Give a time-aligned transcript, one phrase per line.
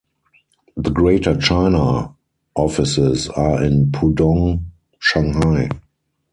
[0.75, 2.15] The Greater China
[2.55, 4.63] offices are in Pudong,
[4.97, 5.69] Shanghai.